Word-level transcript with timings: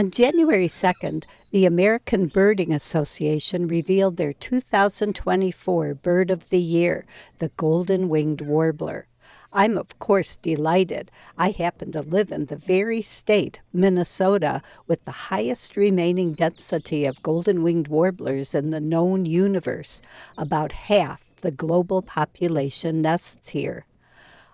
On 0.00 0.10
January 0.10 0.66
2nd, 0.66 1.26
the 1.50 1.66
American 1.66 2.28
Birding 2.28 2.72
Association 2.72 3.68
revealed 3.68 4.16
their 4.16 4.32
2024 4.32 5.92
Bird 5.92 6.30
of 6.30 6.48
the 6.48 6.58
Year, 6.58 7.04
the 7.38 7.50
golden 7.58 8.08
winged 8.08 8.40
warbler. 8.40 9.08
I'm, 9.52 9.76
of 9.76 9.98
course, 9.98 10.38
delighted. 10.38 11.02
I 11.38 11.48
happen 11.48 11.92
to 11.92 12.00
live 12.08 12.32
in 12.32 12.46
the 12.46 12.56
very 12.56 13.02
state, 13.02 13.60
Minnesota, 13.74 14.62
with 14.86 15.04
the 15.04 15.28
highest 15.28 15.76
remaining 15.76 16.32
density 16.32 17.04
of 17.04 17.22
golden 17.22 17.62
winged 17.62 17.88
warblers 17.88 18.54
in 18.54 18.70
the 18.70 18.80
known 18.80 19.26
universe. 19.26 20.00
About 20.38 20.72
half 20.72 21.18
the 21.42 21.54
global 21.58 22.00
population 22.00 23.02
nests 23.02 23.50
here. 23.50 23.84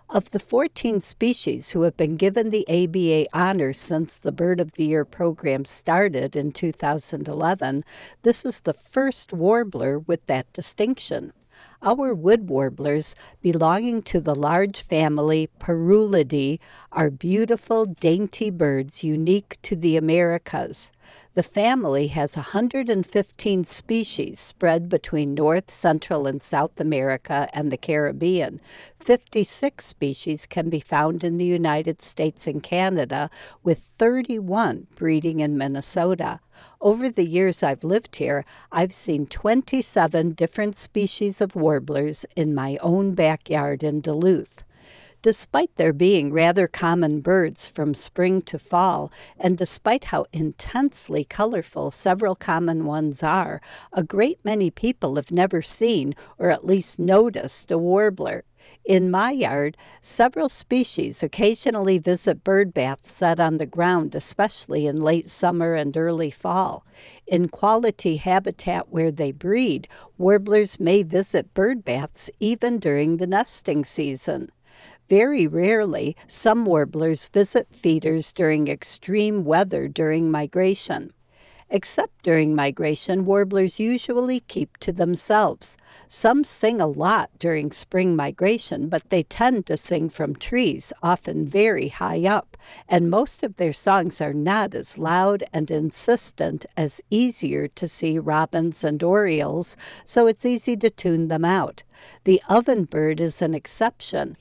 Of 0.08 0.30
the 0.30 0.38
14 0.38 1.00
species 1.00 1.72
who 1.72 1.82
have 1.82 1.96
been 1.96 2.14
given 2.14 2.50
the 2.50 2.64
ABA 2.68 3.26
honor 3.36 3.72
since 3.72 4.16
the 4.16 4.30
Bird 4.30 4.60
of 4.60 4.74
the 4.74 4.84
Year 4.84 5.04
program 5.04 5.64
started 5.64 6.36
in 6.36 6.52
2011, 6.52 7.84
this 8.22 8.44
is 8.44 8.60
the 8.60 8.72
first 8.72 9.32
warbler 9.32 9.98
with 9.98 10.24
that 10.26 10.52
distinction. 10.52 11.32
Our 11.82 12.14
wood 12.14 12.48
warblers, 12.48 13.16
belonging 13.42 14.02
to 14.02 14.20
the 14.20 14.34
large 14.36 14.80
family 14.80 15.50
Parulidae, 15.58 16.60
are 16.92 17.10
beautiful, 17.10 17.84
dainty 17.84 18.50
birds 18.50 19.02
unique 19.02 19.58
to 19.62 19.74
the 19.74 19.96
Americas. 19.96 20.92
The 21.36 21.42
family 21.42 22.06
has 22.06 22.34
115 22.34 23.64
species 23.64 24.40
spread 24.40 24.88
between 24.88 25.34
North, 25.34 25.70
Central, 25.70 26.26
and 26.26 26.42
South 26.42 26.80
America 26.80 27.46
and 27.52 27.70
the 27.70 27.76
Caribbean. 27.76 28.58
56 28.94 29.84
species 29.84 30.46
can 30.46 30.70
be 30.70 30.80
found 30.80 31.22
in 31.22 31.36
the 31.36 31.44
United 31.44 32.00
States 32.00 32.46
and 32.46 32.62
Canada, 32.62 33.28
with 33.62 33.80
31 33.80 34.86
breeding 34.94 35.40
in 35.40 35.58
Minnesota. 35.58 36.40
Over 36.80 37.10
the 37.10 37.26
years 37.26 37.62
I've 37.62 37.84
lived 37.84 38.16
here, 38.16 38.46
I've 38.72 38.94
seen 38.94 39.26
27 39.26 40.32
different 40.32 40.78
species 40.78 41.42
of 41.42 41.54
warblers 41.54 42.24
in 42.34 42.54
my 42.54 42.78
own 42.80 43.14
backyard 43.14 43.82
in 43.82 44.00
Duluth. 44.00 44.64
Despite 45.22 45.74
their 45.76 45.92
being 45.92 46.32
rather 46.32 46.68
common 46.68 47.20
birds 47.20 47.66
from 47.68 47.94
spring 47.94 48.42
to 48.42 48.58
fall, 48.58 49.10
and 49.38 49.58
despite 49.58 50.04
how 50.04 50.26
intensely 50.32 51.24
colorful 51.24 51.90
several 51.90 52.34
common 52.34 52.84
ones 52.84 53.22
are, 53.22 53.60
a 53.92 54.04
great 54.04 54.38
many 54.44 54.70
people 54.70 55.16
have 55.16 55.32
never 55.32 55.62
seen, 55.62 56.14
or 56.38 56.50
at 56.50 56.66
least 56.66 56.98
noticed, 56.98 57.70
a 57.72 57.78
warbler. 57.78 58.44
In 58.84 59.10
my 59.10 59.32
yard, 59.32 59.76
several 60.00 60.48
species 60.48 61.22
occasionally 61.22 61.98
visit 61.98 62.44
bird 62.44 62.72
baths 62.72 63.12
set 63.12 63.40
on 63.40 63.56
the 63.56 63.66
ground, 63.66 64.14
especially 64.14 64.86
in 64.86 64.96
late 64.96 65.28
summer 65.28 65.74
and 65.74 65.96
early 65.96 66.30
fall. 66.30 66.84
In 67.26 67.48
quality 67.48 68.16
habitat 68.16 68.88
where 68.88 69.10
they 69.10 69.32
breed, 69.32 69.88
warblers 70.18 70.78
may 70.78 71.02
visit 71.02 71.52
bird 71.54 71.84
baths 71.84 72.30
even 72.38 72.78
during 72.78 73.16
the 73.16 73.26
nesting 73.26 73.84
season. 73.84 74.50
Very 75.08 75.46
rarely, 75.46 76.16
some 76.26 76.64
warblers 76.64 77.28
visit 77.28 77.68
feeders 77.70 78.32
during 78.32 78.66
extreme 78.66 79.44
weather 79.44 79.86
during 79.86 80.30
migration. 80.30 81.12
Except 81.68 82.22
during 82.22 82.54
migration, 82.54 83.24
warblers 83.24 83.80
usually 83.80 84.40
keep 84.40 84.76
to 84.78 84.92
themselves. 84.92 85.76
Some 86.06 86.44
sing 86.44 86.80
a 86.80 86.86
lot 86.86 87.30
during 87.40 87.72
spring 87.72 88.14
migration, 88.14 88.88
but 88.88 89.10
they 89.10 89.24
tend 89.24 89.66
to 89.66 89.76
sing 89.76 90.08
from 90.08 90.36
trees, 90.36 90.92
often 91.02 91.44
very 91.44 91.88
high 91.88 92.24
up, 92.24 92.56
and 92.88 93.10
most 93.10 93.42
of 93.42 93.56
their 93.56 93.72
songs 93.72 94.20
are 94.20 94.34
not 94.34 94.74
as 94.74 94.96
loud 94.96 95.42
and 95.52 95.68
insistent 95.68 96.66
as 96.76 97.02
easier 97.10 97.66
to 97.66 97.88
see 97.88 98.18
robins 98.18 98.84
and 98.84 99.02
orioles, 99.02 99.76
so 100.04 100.28
it's 100.28 100.46
easy 100.46 100.76
to 100.76 100.90
tune 100.90 101.26
them 101.26 101.44
out. 101.44 101.82
The 102.24 102.40
ovenbird 102.48 103.18
is 103.18 103.42
an 103.42 103.54
exception. 103.54 104.36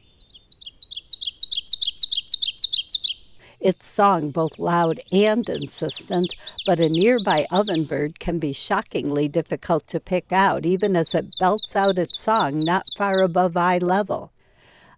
Its 3.65 3.87
song 3.87 4.29
both 4.29 4.59
loud 4.59 5.01
and 5.11 5.49
insistent, 5.49 6.35
but 6.67 6.79
a 6.79 6.87
nearby 6.87 7.47
ovenbird 7.51 8.19
can 8.19 8.37
be 8.37 8.53
shockingly 8.53 9.27
difficult 9.27 9.87
to 9.87 9.99
pick 9.99 10.31
out, 10.31 10.67
even 10.67 10.95
as 10.95 11.15
it 11.15 11.25
belts 11.39 11.75
out 11.75 11.97
its 11.97 12.21
song 12.21 12.51
not 12.53 12.83
far 12.95 13.21
above 13.21 13.57
eye 13.57 13.79
level. 13.79 14.31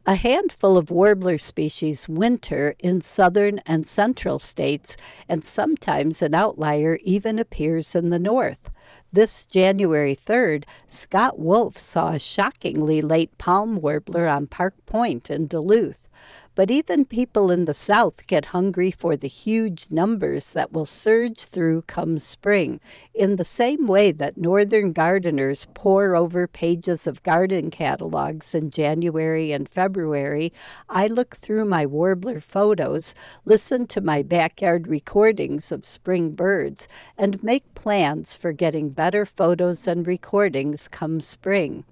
A 0.06 0.16
handful 0.16 0.78
of 0.78 0.92
warbler 0.92 1.38
species 1.38 2.10
winter 2.10 2.76
in 2.80 3.00
southern 3.00 3.60
and 3.66 3.88
central 3.88 4.38
states, 4.38 4.98
and 5.30 5.46
sometimes 5.46 6.22
an 6.22 6.36
outlier 6.36 7.00
even 7.04 7.40
appears 7.40 7.96
in 7.96 8.10
the 8.10 8.20
north. 8.20 8.70
This 9.14 9.46
January 9.46 10.16
3rd, 10.16 10.66
Scott 10.86 11.40
Wolf 11.40 11.78
saw 11.78 12.10
a 12.10 12.20
shockingly 12.20 13.00
late 13.00 13.38
palm 13.38 13.80
warbler 13.80 14.28
on 14.28 14.48
Park 14.48 14.74
Point 14.86 15.30
in 15.30 15.48
Duluth. 15.48 16.10
But 16.58 16.72
even 16.72 17.06
people 17.06 17.52
in 17.52 17.66
the 17.66 17.74
South 17.74 18.26
get 18.26 18.46
hungry 18.46 18.90
for 18.90 19.16
the 19.16 19.28
huge 19.28 19.92
numbers 19.92 20.54
that 20.54 20.74
will 20.74 20.86
surge 20.86 21.46
through 21.46 21.84
come 21.84 22.18
spring, 22.18 22.80
in 23.14 23.36
the 23.36 23.44
same 23.44 23.86
way 23.86 24.12
that 24.12 24.38
Northern 24.38 24.92
gardeners 24.92 25.68
pore 25.76 26.16
over 26.16 26.48
pages 26.48 27.06
of 27.06 27.22
garden 27.22 27.70
catalogs 27.70 28.56
in 28.56 28.72
January 28.72 29.52
and 29.52 29.70
February. 29.70 30.52
I 30.90 31.06
look 31.06 31.36
through 31.36 31.66
my 31.66 31.86
warbler 31.86 32.40
photos, 32.40 33.14
listen 33.46 33.86
to 33.88 34.02
my 34.02 34.24
backyard 34.24 34.88
recordings 34.88 35.72
of 35.72 35.86
spring 35.86 36.32
birds, 36.32 36.88
and 37.20 37.44
make 37.44 37.76
plans 37.76 38.36
for 38.36 38.52
getting 38.52 38.90
better 38.90 39.28
photos 39.28 39.88
and 39.88 40.08
recordings 40.08 40.88
come 40.88 41.22
spring. 41.22 41.86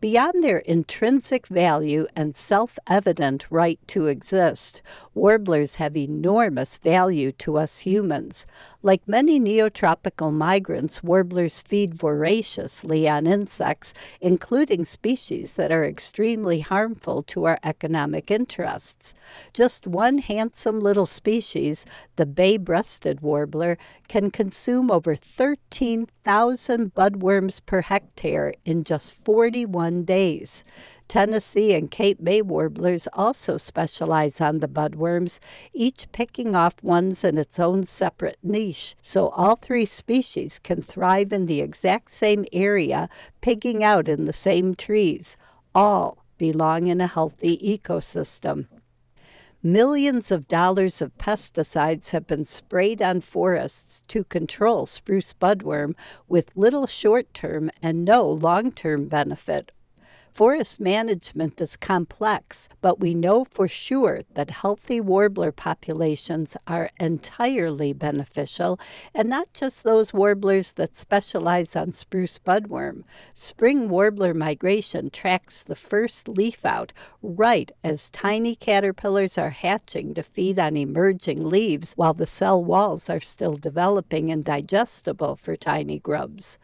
Beyond 0.00 0.44
their 0.44 0.58
intrinsic 0.58 1.48
value 1.48 2.06
and 2.14 2.36
self 2.36 2.78
evident 2.86 3.46
right 3.50 3.80
to 3.88 4.06
exist, 4.06 4.80
warblers 5.12 5.76
have 5.76 5.96
enormous 5.96 6.78
value 6.78 7.32
to 7.32 7.58
us 7.58 7.80
humans. 7.80 8.46
Like 8.80 9.08
many 9.08 9.40
neotropical 9.40 10.32
migrants, 10.32 11.02
warblers 11.02 11.60
feed 11.60 11.94
voraciously 11.94 13.08
on 13.08 13.26
insects, 13.26 13.92
including 14.20 14.84
species 14.84 15.54
that 15.54 15.72
are 15.72 15.84
extremely 15.84 16.60
harmful 16.60 17.24
to 17.24 17.46
our 17.46 17.58
economic 17.64 18.30
interests. 18.30 19.16
Just 19.52 19.88
one 19.88 20.18
handsome 20.18 20.78
little 20.78 21.06
species, 21.06 21.84
the 22.14 22.24
bay 22.24 22.56
breasted 22.56 23.20
warbler, 23.20 23.76
can 24.06 24.30
consume 24.30 24.92
over 24.92 25.16
13,000 25.16 26.94
budworms 26.94 27.60
per 27.66 27.80
hectare 27.82 28.54
in 28.64 28.84
just 28.84 29.24
41 29.24 29.87
days. 30.04 30.64
Tennessee 31.08 31.74
and 31.74 31.90
Cape 31.90 32.20
May 32.20 32.42
warblers 32.42 33.08
also 33.14 33.56
specialize 33.56 34.42
on 34.42 34.60
the 34.60 34.68
budworms, 34.68 35.40
each 35.72 36.06
picking 36.12 36.54
off 36.54 36.82
ones 36.82 37.24
in 37.24 37.38
its 37.38 37.58
own 37.58 37.84
separate 37.84 38.36
niche, 38.42 38.94
so 39.00 39.30
all 39.30 39.56
three 39.56 39.86
species 39.86 40.58
can 40.58 40.82
thrive 40.82 41.32
in 41.32 41.46
the 41.46 41.62
exact 41.62 42.10
same 42.10 42.44
area, 42.52 43.08
pigging 43.40 43.82
out 43.82 44.06
in 44.06 44.26
the 44.26 44.34
same 44.34 44.74
trees. 44.74 45.38
All 45.74 46.24
belong 46.36 46.86
in 46.88 47.00
a 47.00 47.06
healthy 47.06 47.56
ecosystem. 47.58 48.66
Millions 49.62 50.30
of 50.30 50.46
dollars 50.46 51.02
of 51.02 51.16
pesticides 51.18 52.10
have 52.10 52.26
been 52.26 52.44
sprayed 52.44 53.02
on 53.02 53.20
forests 53.20 54.02
to 54.06 54.22
control 54.24 54.86
spruce 54.86 55.32
budworm 55.32 55.94
with 56.28 56.52
little 56.54 56.86
short 56.86 57.32
term 57.34 57.70
and 57.82 58.04
no 58.04 58.28
long 58.28 58.70
term 58.70 59.08
benefit 59.08 59.72
Forest 60.30 60.78
management 60.78 61.60
is 61.60 61.76
complex, 61.76 62.68
but 62.80 63.00
we 63.00 63.14
know 63.14 63.44
for 63.44 63.66
sure 63.66 64.20
that 64.34 64.50
healthy 64.50 65.00
warbler 65.00 65.50
populations 65.50 66.56
are 66.66 66.90
entirely 67.00 67.92
beneficial, 67.92 68.78
and 69.14 69.28
not 69.28 69.52
just 69.52 69.82
those 69.82 70.12
warblers 70.12 70.72
that 70.74 70.96
specialize 70.96 71.74
on 71.74 71.92
spruce 71.92 72.38
budworm. 72.38 73.02
Spring 73.34 73.88
warbler 73.88 74.32
migration 74.32 75.10
tracks 75.10 75.64
the 75.64 75.74
first 75.74 76.28
leaf 76.28 76.64
out 76.64 76.92
right 77.22 77.72
as 77.82 78.10
tiny 78.10 78.54
caterpillars 78.54 79.38
are 79.38 79.50
hatching 79.50 80.14
to 80.14 80.22
feed 80.22 80.58
on 80.58 80.76
emerging 80.76 81.42
leaves 81.42 81.94
while 81.94 82.14
the 82.14 82.26
cell 82.26 82.62
walls 82.62 83.10
are 83.10 83.20
still 83.20 83.54
developing 83.54 84.30
and 84.30 84.44
digestible 84.44 85.34
for 85.34 85.56
tiny 85.56 85.98
grubs. 85.98 86.58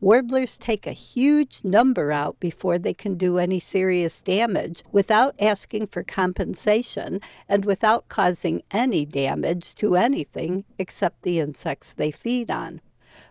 Warblers 0.00 0.58
take 0.58 0.86
a 0.86 0.92
huge 0.92 1.64
number 1.64 2.12
out 2.12 2.38
before 2.38 2.78
they 2.78 2.94
can 2.94 3.16
do 3.16 3.38
any 3.38 3.58
serious 3.58 4.22
damage 4.22 4.84
without 4.92 5.34
asking 5.40 5.88
for 5.88 6.04
compensation 6.04 7.20
and 7.48 7.64
without 7.64 8.08
causing 8.08 8.62
any 8.70 9.04
damage 9.04 9.74
to 9.74 9.96
anything 9.96 10.64
except 10.78 11.22
the 11.22 11.40
insects 11.40 11.94
they 11.94 12.12
feed 12.12 12.48
on. 12.48 12.80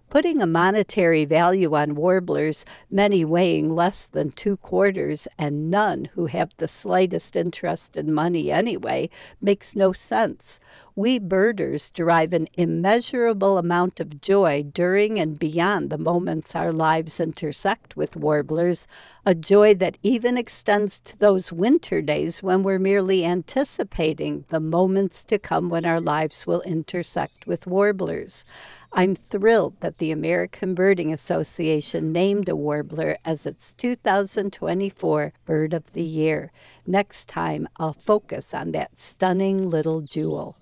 Putting 0.09 0.41
a 0.41 0.47
monetary 0.47 1.25
value 1.25 1.75
on 1.75 1.93
warblers, 1.93 2.63
many 2.89 3.25
weighing 3.25 3.69
less 3.69 4.07
than 4.07 4.31
two 4.31 4.55
quarters 4.55 5.27
and 5.37 5.69
none 5.69 6.05
who 6.13 6.27
have 6.27 6.53
the 6.57 6.67
slightest 6.67 7.35
interest 7.35 7.97
in 7.97 8.13
money 8.13 8.49
anyway, 8.49 9.09
makes 9.41 9.75
no 9.75 9.91
sense. 9.91 10.61
We 10.95 11.19
birders 11.19 11.91
derive 11.91 12.31
an 12.31 12.47
immeasurable 12.53 13.57
amount 13.57 13.99
of 13.99 14.21
joy 14.21 14.63
during 14.63 15.19
and 15.19 15.37
beyond 15.37 15.89
the 15.89 15.97
moments 15.97 16.55
our 16.55 16.71
lives 16.71 17.19
intersect 17.19 17.97
with 17.97 18.15
warblers, 18.15 18.87
a 19.25 19.35
joy 19.35 19.75
that 19.75 19.97
even 20.01 20.37
extends 20.37 21.01
to 21.01 21.17
those 21.19 21.51
winter 21.51 22.01
days 22.01 22.41
when 22.41 22.63
we're 22.63 22.79
merely 22.79 23.25
anticipating 23.25 24.45
the 24.47 24.61
moments 24.61 25.25
to 25.25 25.37
come 25.37 25.69
when 25.69 25.85
our 25.85 26.01
lives 26.01 26.45
will 26.47 26.61
intersect 26.65 27.45
with 27.45 27.67
warblers. 27.67 28.45
I'm 28.93 29.15
thrilled 29.15 29.79
the 29.97 30.11
American 30.11 30.75
Birding 30.75 31.11
Association 31.11 32.11
named 32.11 32.49
a 32.49 32.55
warbler 32.55 33.17
as 33.25 33.45
its 33.45 33.73
2024 33.73 35.31
Bird 35.47 35.73
of 35.73 35.93
the 35.93 36.03
Year. 36.03 36.51
Next 36.85 37.29
time, 37.29 37.67
I'll 37.77 37.93
focus 37.93 38.53
on 38.53 38.71
that 38.71 38.91
stunning 38.91 39.59
little 39.59 40.01
jewel. 40.01 40.55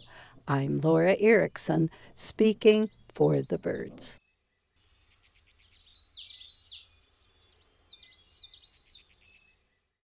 I'm 0.47 0.79
Laura 0.79 1.15
Erickson, 1.19 1.89
speaking 2.15 2.89
for 3.13 3.29
the 3.29 3.59
birds. 3.63 4.34